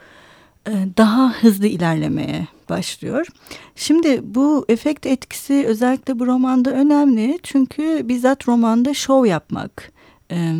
e, 0.67 0.71
daha 0.97 1.33
hızlı 1.33 1.67
ilerlemeye 1.67 2.47
başlıyor. 2.69 3.27
Şimdi 3.75 4.35
bu 4.35 4.65
efekt 4.69 5.05
etkisi 5.05 5.65
özellikle 5.67 6.19
bu 6.19 6.27
romanda 6.27 6.71
önemli 6.71 7.39
çünkü 7.43 8.01
bizzat 8.03 8.47
romanda 8.47 8.93
şov 8.93 9.25
yapmak, 9.25 9.91
e, 10.31 10.53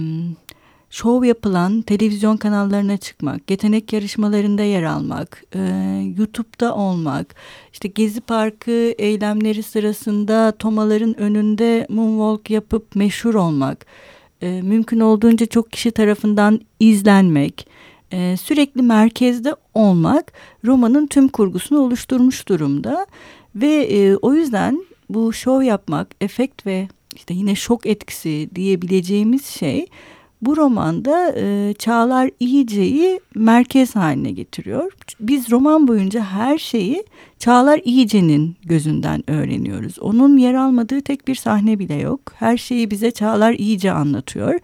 şov 0.89 1.23
yapılan 1.23 1.81
televizyon 1.81 2.37
kanallarına 2.37 2.97
çıkmak, 2.97 3.51
yetenek 3.51 3.93
yarışmalarında 3.93 4.63
yer 4.63 4.83
almak, 4.83 5.43
e, 5.55 5.59
YouTube'da 6.17 6.75
olmak, 6.75 7.35
işte 7.73 7.87
Gezi 7.87 8.21
Parkı 8.21 8.93
eylemleri 8.97 9.63
sırasında 9.63 10.51
tomaların 10.51 11.19
önünde 11.19 11.87
moonwalk 11.89 12.49
yapıp 12.49 12.95
meşhur 12.95 13.35
olmak, 13.35 13.85
e, 14.41 14.61
mümkün 14.61 14.99
olduğunca 14.99 15.45
çok 15.45 15.71
kişi 15.71 15.91
tarafından 15.91 16.61
izlenmek, 16.79 17.67
e, 18.11 18.37
sürekli 18.37 18.81
merkezde 18.81 19.55
olmak 19.73 20.33
romanın 20.65 21.07
tüm 21.07 21.27
kurgusunu 21.27 21.79
oluşturmuş 21.79 22.47
durumda 22.47 23.05
ve 23.55 23.73
e, 23.73 24.15
o 24.15 24.33
yüzden 24.33 24.85
bu 25.09 25.33
şov 25.33 25.61
yapmak, 25.61 26.15
efekt 26.21 26.65
ve 26.65 26.87
işte 27.15 27.33
yine 27.33 27.55
şok 27.55 27.85
etkisi 27.85 28.49
diyebileceğimiz 28.55 29.45
şey 29.45 29.87
bu 30.41 30.57
romanda 30.57 31.33
e, 31.37 31.73
Çağlar 31.79 32.29
İyice'yi 32.39 33.19
merkez 33.35 33.95
haline 33.95 34.31
getiriyor. 34.31 34.91
Biz 35.19 35.51
roman 35.51 35.87
boyunca 35.87 36.23
her 36.23 36.57
şeyi 36.57 37.03
Çağlar 37.39 37.81
İyice'nin 37.85 38.55
gözünden 38.65 39.29
öğreniyoruz. 39.29 39.99
Onun 39.99 40.37
yer 40.37 40.53
almadığı 40.53 41.01
tek 41.01 41.27
bir 41.27 41.35
sahne 41.35 41.79
bile 41.79 41.95
yok. 41.95 42.19
Her 42.35 42.57
şeyi 42.57 42.91
bize 42.91 43.11
Çağlar 43.11 43.53
İyice 43.53 43.91
anlatıyor. 43.91 44.59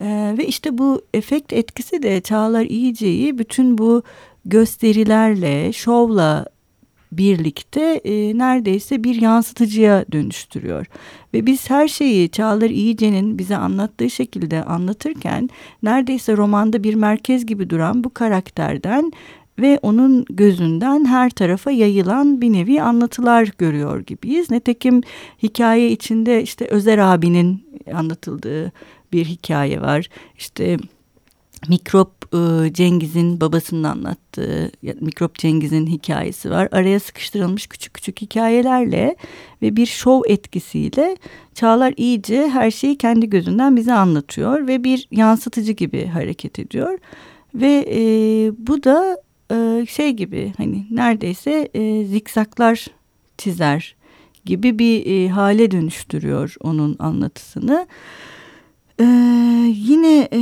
E, 0.00 0.34
ve 0.38 0.46
işte 0.46 0.78
bu 0.78 1.02
efekt 1.14 1.52
etkisi 1.52 2.02
de 2.02 2.20
Çağlar 2.20 2.64
İyice'yi 2.64 3.38
bütün 3.38 3.78
bu 3.78 4.02
gösterilerle, 4.44 5.72
şovla 5.72 6.46
birlikte 7.12 8.00
e, 8.04 8.38
neredeyse 8.38 9.04
bir 9.04 9.20
yansıtıcıya 9.22 10.04
dönüştürüyor. 10.12 10.86
Ve 11.34 11.46
biz 11.46 11.70
her 11.70 11.88
şeyi 11.88 12.28
Çağlar 12.28 12.70
İyice'nin 12.70 13.38
bize 13.38 13.56
anlattığı 13.56 14.10
şekilde 14.10 14.64
anlatırken 14.64 15.50
neredeyse 15.82 16.36
romanda 16.36 16.82
bir 16.82 16.94
merkez 16.94 17.46
gibi 17.46 17.70
duran 17.70 18.04
bu 18.04 18.14
karakterden 18.14 19.12
ve 19.58 19.78
onun 19.82 20.24
gözünden 20.30 21.04
her 21.04 21.30
tarafa 21.30 21.70
yayılan 21.70 22.40
bir 22.40 22.52
nevi 22.52 22.82
anlatılar 22.82 23.48
görüyor 23.58 24.00
gibiyiz. 24.00 24.50
Netekim 24.50 25.00
hikaye 25.42 25.90
içinde 25.90 26.42
işte 26.42 26.66
Özer 26.66 26.98
abinin 26.98 27.64
anlatıldığı 27.94 28.72
bir 29.12 29.24
hikaye 29.24 29.80
var. 29.80 30.08
İşte 30.38 30.76
Mikrop 31.68 32.34
e, 32.34 32.72
Cengiz'in 32.72 33.40
babasının 33.40 33.84
anlattığı 33.84 34.70
Mikrop 35.00 35.34
Cengiz'in 35.34 35.86
hikayesi 35.86 36.50
var. 36.50 36.68
Araya 36.72 37.00
sıkıştırılmış 37.00 37.66
küçük 37.66 37.94
küçük 37.94 38.20
hikayelerle 38.20 39.16
ve 39.62 39.76
bir 39.76 39.86
şov 39.86 40.22
etkisiyle 40.26 41.16
Çağlar 41.54 41.94
iyice 41.96 42.48
her 42.48 42.70
şeyi 42.70 42.98
kendi 42.98 43.30
gözünden 43.30 43.76
bize 43.76 43.92
anlatıyor 43.92 44.66
ve 44.66 44.84
bir 44.84 45.08
yansıtıcı 45.10 45.72
gibi 45.72 46.06
hareket 46.06 46.58
ediyor. 46.58 46.98
Ve 47.54 47.84
e, 47.90 48.00
bu 48.58 48.84
da 48.84 49.22
e, 49.52 49.86
şey 49.86 50.10
gibi 50.10 50.52
hani 50.56 50.86
neredeyse 50.90 51.68
e, 51.74 52.04
zikzaklar 52.04 52.86
çizer 53.38 53.96
gibi 54.44 54.78
bir 54.78 55.06
e, 55.06 55.28
hale 55.28 55.70
dönüştürüyor 55.70 56.54
onun 56.60 56.96
anlatısını. 56.98 57.86
Ee, 59.00 59.04
yine 59.76 60.28
e, 60.32 60.40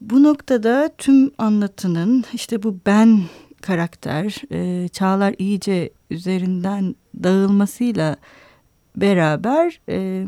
bu 0.00 0.22
noktada 0.22 0.90
tüm 0.98 1.30
anlatının 1.38 2.24
işte 2.32 2.62
bu 2.62 2.78
ben 2.86 3.22
karakter 3.62 4.42
e, 4.52 4.88
Çağlar 4.88 5.34
iyice 5.38 5.90
üzerinden 6.10 6.94
dağılmasıyla 7.22 8.16
beraber 8.96 9.80
e, 9.88 10.26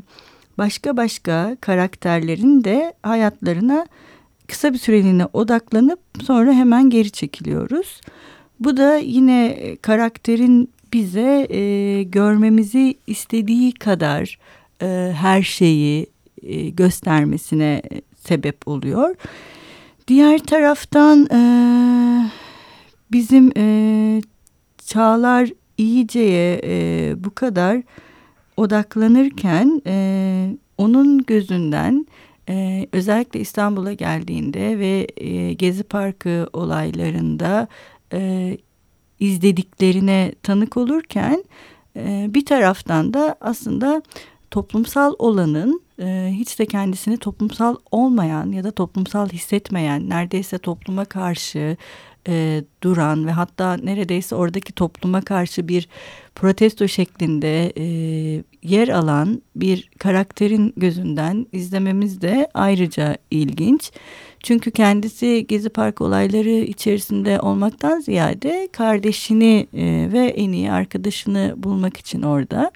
başka 0.59 0.97
başka 0.97 1.57
karakterlerin 1.61 2.65
de 2.65 2.95
hayatlarına 3.03 3.87
kısa 4.47 4.73
bir 4.73 4.79
süreliğine 4.79 5.27
odaklanıp 5.33 6.01
sonra 6.23 6.53
hemen 6.53 6.91
geri 6.91 7.11
çekiliyoruz. 7.11 8.01
Bu 8.61 8.77
da 8.77 8.97
yine 8.97 9.59
karakterin 9.83 10.71
bize 10.93 11.47
e, 11.51 12.03
görmemizi 12.03 12.95
istediği 13.07 13.73
kadar 13.73 14.39
e, 14.83 15.13
her 15.17 15.43
şeyi 15.43 16.07
e, 16.43 16.69
göstermesine 16.71 17.83
sebep 18.17 18.69
oluyor. 18.69 19.15
Diğer 20.09 20.39
taraftan 20.39 21.27
e, 21.33 21.41
bizim 23.13 23.53
e, 23.57 24.23
Çağlar 24.87 25.49
İyice'ye 25.79 26.61
e, 26.65 27.15
bu 27.25 27.35
kadar 27.35 27.83
odaklanırken 28.57 29.83
e, 29.87 30.57
onun 30.79 31.19
gözünden 31.19 32.07
e, 32.49 32.87
özellikle 32.93 33.41
İstanbul'a 33.41 33.93
geldiğinde 33.93 34.79
ve 34.79 35.07
e, 35.17 35.53
Gezi 35.53 35.85
Parkı 35.85 36.49
olaylarında 36.53 37.69
e, 38.13 38.57
izlediklerine 39.21 40.33
tanık 40.43 40.77
olurken 40.77 41.45
e, 41.97 42.27
bir 42.31 42.47
taraftan 42.47 43.15
da 43.15 43.37
aslında 43.41 44.03
toplumsal 44.51 45.15
olanın 45.19 45.83
e, 46.01 46.29
hiç 46.33 46.59
de 46.59 46.67
kendisini 46.67 47.17
toplumsal 47.17 47.77
olmayan 47.91 48.53
ya 48.53 48.65
da 48.65 48.71
toplumsal 48.71 49.29
hissetmeyen 49.29 50.09
neredeyse 50.09 50.59
topluma 50.59 51.05
karşı 51.05 51.77
e, 52.29 52.65
duran 52.83 53.27
ve 53.27 53.31
hatta 53.31 53.77
neredeyse 53.77 54.35
oradaki 54.35 54.73
topluma 54.73 55.21
karşı 55.21 55.69
bir 55.69 55.89
protesto 56.35 56.89
şeklinde 56.89 57.73
e, 57.77 57.85
yer 58.63 58.89
alan 58.89 59.43
bir 59.57 59.91
karakterin 59.99 60.75
gözünden 60.77 61.47
izlememiz 61.53 62.21
de 62.21 62.49
ayrıca 62.55 63.17
ilginç. 63.31 63.93
Çünkü 64.43 64.71
kendisi 64.71 65.47
Gezi 65.49 65.69
Park 65.69 66.01
olayları 66.01 66.49
içerisinde 66.49 67.41
olmaktan 67.41 68.01
ziyade 68.01 68.69
kardeşini 68.73 69.67
e, 69.75 70.09
ve 70.13 70.27
en 70.27 70.53
iyi 70.53 70.73
arkadaşını 70.73 71.55
bulmak 71.57 71.97
için 71.97 72.23
orada. 72.23 72.71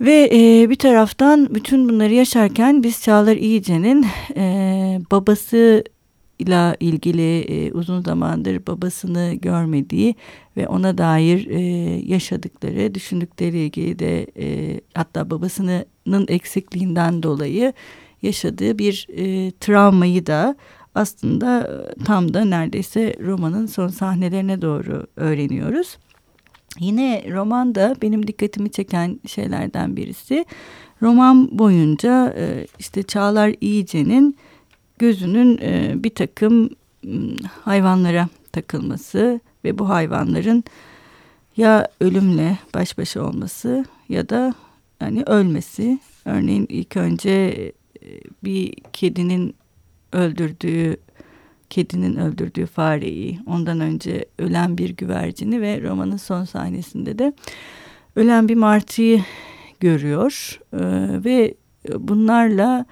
Ve 0.00 0.28
e, 0.32 0.70
bir 0.70 0.76
taraftan 0.76 1.54
bütün 1.54 1.88
bunları 1.88 2.14
yaşarken 2.14 2.82
biz 2.82 3.02
Çağlar 3.02 3.36
İyice'nin 3.36 4.06
e, 4.36 5.00
babası 5.10 5.84
ile 6.38 6.76
ilgili 6.80 7.40
e, 7.40 7.72
uzun 7.72 8.02
zamandır 8.02 8.66
babasını 8.66 9.34
görmediği 9.34 10.14
ve 10.56 10.68
ona 10.68 10.98
dair 10.98 11.46
e, 11.46 11.60
yaşadıkları, 12.06 12.94
düşündükleri 12.94 13.58
ilgili 13.58 13.98
de 13.98 14.26
e, 14.38 14.80
hatta 14.94 15.30
babasının 15.30 16.26
eksikliğinden 16.28 17.22
dolayı 17.22 17.72
yaşadığı 18.22 18.78
bir 18.78 19.06
e, 19.16 19.50
travmayı 19.50 20.26
da 20.26 20.56
aslında 20.94 21.70
tam 22.04 22.34
da 22.34 22.44
neredeyse 22.44 23.16
romanın 23.20 23.66
son 23.66 23.88
sahnelerine 23.88 24.62
doğru 24.62 25.06
öğreniyoruz. 25.16 25.98
Yine 26.80 27.24
romanda 27.30 27.96
benim 28.02 28.26
dikkatimi 28.26 28.70
çeken 28.70 29.20
şeylerden 29.26 29.96
birisi 29.96 30.44
roman 31.02 31.58
boyunca 31.58 32.34
e, 32.36 32.66
işte 32.78 33.02
Çağlar 33.02 33.54
İyice'nin 33.60 34.36
gözünün 34.98 35.58
e, 35.62 35.94
bir 35.96 36.10
takım 36.10 36.70
hayvanlara 37.64 38.28
takılması 38.52 39.40
ve 39.64 39.78
bu 39.78 39.88
hayvanların 39.88 40.64
ya 41.56 41.88
ölümle 42.00 42.58
baş 42.74 42.98
başa 42.98 43.22
olması 43.22 43.84
ya 44.08 44.28
da 44.28 44.54
yani 45.00 45.22
ölmesi. 45.22 45.98
Örneğin 46.24 46.66
ilk 46.68 46.96
önce 46.96 47.30
e, 48.02 48.06
bir 48.44 48.74
kedinin 48.92 49.54
öldürdüğü 50.12 50.96
kedinin 51.70 52.16
öldürdüğü 52.16 52.66
fareyi, 52.66 53.38
ondan 53.46 53.80
önce 53.80 54.24
ölen 54.38 54.78
bir 54.78 54.90
güvercini 54.90 55.60
ve 55.60 55.82
romanın 55.82 56.16
son 56.16 56.44
sahnesinde 56.44 57.18
de 57.18 57.32
ölen 58.16 58.48
bir 58.48 58.54
martıyı 58.54 59.24
görüyor. 59.80 60.60
Ee, 60.72 60.78
ve 61.24 61.54
bunlarla 61.98 62.86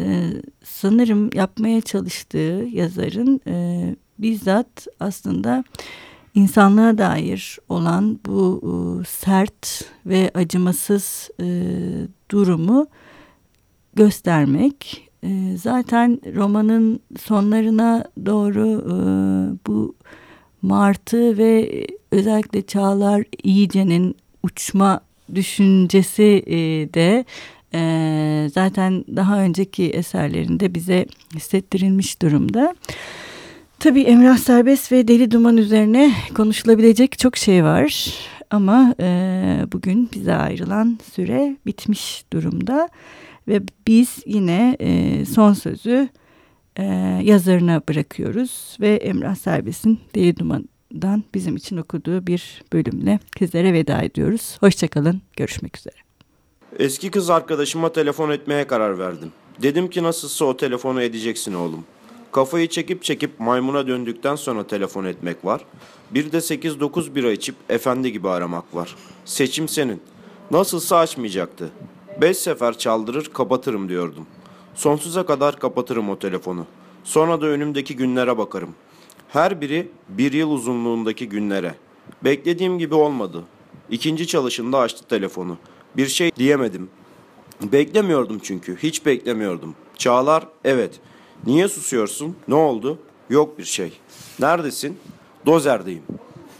e, 0.00 0.28
sanırım 0.64 1.30
yapmaya 1.34 1.80
çalıştığı 1.80 2.66
yazarın 2.72 3.40
e, 3.46 3.96
bizzat 4.18 4.86
aslında 5.00 5.64
insanlığa 6.34 6.98
dair 6.98 7.58
olan 7.68 8.20
bu 8.26 8.60
e, 8.62 9.04
sert 9.04 9.84
ve 10.06 10.30
acımasız 10.34 11.30
durumu 12.30 12.86
göstermek 13.94 15.07
e, 15.22 15.56
zaten 15.56 16.20
romanın 16.36 17.00
sonlarına 17.20 18.04
doğru 18.26 18.66
e, 18.86 18.96
bu 19.66 19.94
Martı 20.62 21.38
ve 21.38 21.86
özellikle 22.12 22.62
Çağlar 22.62 23.24
İyice'nin 23.42 24.16
uçma 24.42 25.00
düşüncesi 25.34 26.42
e, 26.46 26.56
de 26.94 27.24
e, 27.74 28.50
zaten 28.54 29.04
daha 29.16 29.40
önceki 29.40 29.90
eserlerinde 29.90 30.74
bize 30.74 31.06
hissettirilmiş 31.34 32.22
durumda. 32.22 32.74
Tabii 33.78 34.02
Emrah 34.02 34.36
Serbest 34.36 34.92
ve 34.92 35.08
Deli 35.08 35.30
Duman 35.30 35.56
üzerine 35.56 36.12
konuşulabilecek 36.34 37.18
çok 37.18 37.36
şey 37.36 37.64
var. 37.64 38.14
Ama 38.50 38.94
e, 39.00 39.06
bugün 39.72 40.08
bize 40.14 40.34
ayrılan 40.34 40.98
süre 41.12 41.56
bitmiş 41.66 42.24
durumda. 42.32 42.88
Ve 43.48 43.62
biz 43.86 44.22
yine 44.26 44.76
e, 44.80 45.24
son 45.24 45.52
sözü 45.52 46.08
e, 46.76 46.84
yazarına 47.22 47.82
bırakıyoruz. 47.88 48.76
Ve 48.80 48.94
Emrah 48.94 49.34
Serbest'in 49.34 50.00
Deli 50.14 50.36
Duman'dan 50.36 51.24
bizim 51.34 51.56
için 51.56 51.76
okuduğu 51.76 52.26
bir 52.26 52.62
bölümle 52.72 53.18
sizlere 53.38 53.72
veda 53.72 54.02
ediyoruz. 54.02 54.56
Hoşçakalın, 54.60 55.22
görüşmek 55.36 55.78
üzere. 55.78 55.94
Eski 56.78 57.10
kız 57.10 57.30
arkadaşıma 57.30 57.92
telefon 57.92 58.30
etmeye 58.30 58.66
karar 58.66 58.98
verdim. 58.98 59.32
Dedim 59.62 59.90
ki 59.90 60.02
nasılsa 60.02 60.44
o 60.44 60.56
telefonu 60.56 61.02
edeceksin 61.02 61.54
oğlum. 61.54 61.84
Kafayı 62.32 62.68
çekip 62.68 63.02
çekip 63.02 63.40
maymuna 63.40 63.86
döndükten 63.86 64.36
sonra 64.36 64.66
telefon 64.66 65.04
etmek 65.04 65.44
var. 65.44 65.64
Bir 66.10 66.32
de 66.32 66.36
8-9 66.36 67.14
bira 67.14 67.32
içip 67.32 67.54
efendi 67.68 68.12
gibi 68.12 68.28
aramak 68.28 68.74
var. 68.74 68.96
Seçim 69.24 69.68
senin. 69.68 70.00
Nasılsa 70.50 70.96
açmayacaktı. 70.98 71.70
Beş 72.20 72.36
sefer 72.36 72.78
çaldırır 72.78 73.24
kapatırım 73.24 73.88
diyordum. 73.88 74.26
Sonsuza 74.74 75.26
kadar 75.26 75.58
kapatırım 75.58 76.10
o 76.10 76.18
telefonu. 76.18 76.66
Sonra 77.04 77.40
da 77.40 77.46
önümdeki 77.46 77.96
günlere 77.96 78.38
bakarım. 78.38 78.74
Her 79.28 79.60
biri 79.60 79.88
bir 80.08 80.32
yıl 80.32 80.50
uzunluğundaki 80.50 81.28
günlere. 81.28 81.74
Beklediğim 82.24 82.78
gibi 82.78 82.94
olmadı. 82.94 83.44
İkinci 83.90 84.26
çalışında 84.26 84.78
açtı 84.78 85.04
telefonu. 85.08 85.56
Bir 85.96 86.06
şey 86.06 86.30
diyemedim. 86.36 86.90
Beklemiyordum 87.62 88.38
çünkü. 88.42 88.76
Hiç 88.76 89.06
beklemiyordum. 89.06 89.74
Çağlar, 89.96 90.46
evet. 90.64 91.00
Niye 91.46 91.68
susuyorsun? 91.68 92.36
Ne 92.48 92.54
oldu? 92.54 92.98
Yok 93.30 93.58
bir 93.58 93.64
şey. 93.64 93.92
Neredesin? 94.40 94.98
Dozerdeyim. 95.46 96.02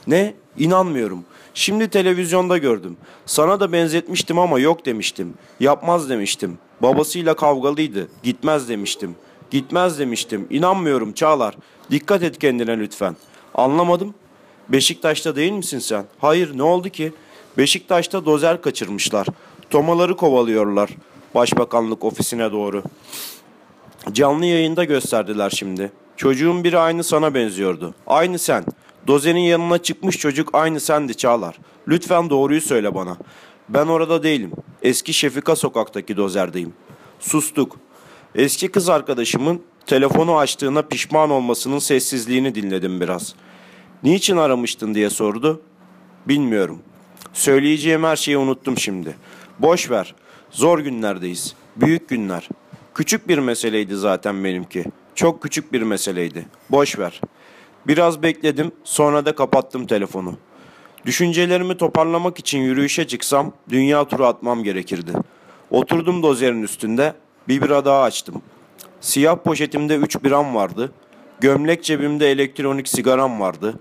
Ne? 0.07 0.35
İnanmıyorum. 0.59 1.25
Şimdi 1.59 1.89
televizyonda 1.89 2.59
gördüm. 2.59 2.97
Sana 3.27 3.61
da 3.61 3.73
benzetmiştim 3.73 4.39
ama 4.39 4.59
yok 4.59 4.87
demiştim. 4.87 5.35
Yapmaz 5.61 6.11
demiştim. 6.11 6.59
Babasıyla 6.83 7.35
kavgalıydı. 7.35 8.09
Gitmez 8.23 8.69
demiştim. 8.69 9.17
Gitmez 9.51 9.99
demiştim. 9.99 10.47
İnanmıyorum 10.51 11.13
Çağlar. 11.13 11.55
Dikkat 11.91 12.23
et 12.23 12.39
kendine 12.39 12.79
lütfen. 12.79 13.17
Anlamadım. 13.55 14.15
Beşiktaş'ta 14.69 15.37
değil 15.37 15.53
misin 15.53 15.79
sen? 15.79 16.05
Hayır 16.19 16.59
ne 16.59 16.63
oldu 16.63 16.89
ki? 16.89 17.13
Beşiktaş'ta 17.59 18.25
dozer 18.25 18.63
kaçırmışlar. 18.63 19.27
Tomaları 19.71 20.17
kovalıyorlar. 20.17 20.91
Başbakanlık 21.35 22.05
ofisine 22.05 22.53
doğru. 22.53 22.83
Canlı 24.13 24.47
yayında 24.47 24.85
gösterdiler 24.85 25.51
şimdi. 25.51 25.93
Çocuğun 26.17 26.65
biri 26.65 26.79
aynı 26.79 27.05
sana 27.05 27.35
benziyordu. 27.35 27.95
Aynı 28.07 28.39
sen. 28.39 28.65
Dozenin 29.09 29.41
yanına 29.41 29.79
çıkmış 29.79 30.19
çocuk 30.19 30.51
aynı 30.53 30.81
sendi 30.81 31.15
Çağlar. 31.17 31.57
Lütfen 31.89 32.31
doğruyu 32.31 32.61
söyle 32.61 32.95
bana. 32.95 33.17
Ben 33.69 33.87
orada 33.87 34.23
değilim. 34.23 34.53
Eski 34.83 35.13
Şefika 35.13 35.57
sokaktaki 35.57 36.17
dozerdeyim. 36.17 36.73
Sustuk. 37.21 37.77
Eski 38.35 38.69
kız 38.69 38.89
arkadaşımın 38.89 39.63
telefonu 39.87 40.37
açtığına 40.37 40.83
pişman 40.83 41.31
olmasının 41.31 41.79
sessizliğini 41.79 42.55
dinledim 42.55 43.01
biraz. 43.01 43.35
Niçin 44.03 44.37
aramıştın 44.37 44.95
diye 44.95 45.11
sordu. 45.11 45.61
Bilmiyorum. 46.27 46.79
Söyleyeceğim 47.33 48.05
her 48.05 48.17
şeyi 48.17 48.39
unuttum 48.39 48.79
şimdi. 48.79 49.17
Boş 49.59 49.91
ver. 49.91 50.15
Zor 50.51 50.79
günlerdeyiz. 50.79 51.55
Büyük 51.77 52.09
günler. 52.09 52.49
Küçük 52.95 53.29
bir 53.29 53.39
meseleydi 53.39 53.97
zaten 53.97 54.45
benimki. 54.45 54.85
Çok 55.15 55.43
küçük 55.43 55.73
bir 55.73 55.83
meseleydi. 55.83 56.47
Boş 56.71 56.99
ver. 56.99 57.21
Biraz 57.89 58.23
bekledim, 58.23 58.73
sonra 58.85 59.27
da 59.27 59.35
kapattım 59.35 59.87
telefonu. 59.87 60.35
Düşüncelerimi 61.07 61.77
toparlamak 61.77 62.39
için 62.39 62.59
yürüyüşe 62.59 63.07
çıksam 63.07 63.53
dünya 63.69 64.05
turu 64.05 64.27
atmam 64.27 64.65
gerekirdi. 64.65 65.13
Oturdum 65.71 66.23
dozerin 66.23 66.63
üstünde, 66.63 67.15
bir 67.49 67.63
bira 67.63 67.85
daha 67.85 68.03
açtım. 68.03 68.43
Siyah 69.01 69.37
poşetimde 69.37 69.97
3 69.97 70.25
biram 70.25 70.55
vardı. 70.55 70.93
Gömlek 71.41 71.85
cebimde 71.85 72.31
elektronik 72.31 72.89
sigaram 72.89 73.41
vardı. 73.41 73.81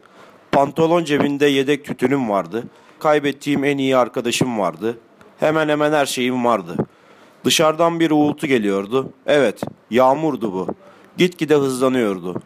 Pantolon 0.52 1.04
cebinde 1.04 1.46
yedek 1.46 1.86
tütünüm 1.86 2.30
vardı. 2.30 2.64
Kaybettiğim 3.00 3.64
en 3.64 3.78
iyi 3.78 3.98
arkadaşım 3.98 4.60
vardı. 4.60 4.98
Hemen 5.40 5.70
hemen 5.70 5.94
her 5.94 6.06
şeyim 6.06 6.46
vardı. 6.46 6.76
Dışarıdan 7.46 8.00
bir 8.00 8.12
uğultu 8.12 8.48
geliyordu. 8.48 9.10
Evet, 9.26 9.62
yağmurdu 9.90 10.54
bu. 10.54 10.68
Gitgide 11.18 11.56
hızlanıyordu. 11.56 12.42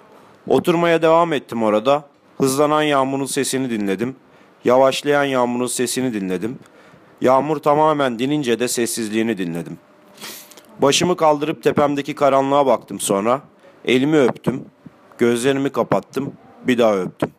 Oturmaya 0.47 1.01
devam 1.01 1.33
ettim 1.33 1.63
orada. 1.63 2.03
Hızlanan 2.37 2.81
yağmurun 2.81 3.25
sesini 3.25 3.69
dinledim. 3.69 4.15
Yavaşlayan 4.65 5.23
yağmurun 5.23 5.67
sesini 5.67 6.13
dinledim. 6.13 6.59
Yağmur 7.21 7.57
tamamen 7.57 8.19
dinince 8.19 8.59
de 8.59 8.67
sessizliğini 8.67 9.37
dinledim. 9.37 9.77
Başımı 10.81 11.17
kaldırıp 11.17 11.63
tepemdeki 11.63 12.15
karanlığa 12.15 12.65
baktım 12.65 12.99
sonra. 12.99 13.41
Elimi 13.85 14.17
öptüm. 14.17 14.65
Gözlerimi 15.17 15.69
kapattım. 15.69 16.33
Bir 16.67 16.77
daha 16.77 16.95
öptüm. 16.95 17.29